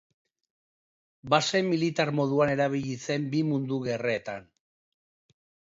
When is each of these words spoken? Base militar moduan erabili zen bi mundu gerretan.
Base 1.33 1.61
militar 1.67 2.11
moduan 2.21 2.55
erabili 2.55 2.97
zen 3.05 3.29
bi 3.37 3.45
mundu 3.53 3.81
gerretan. 3.87 4.51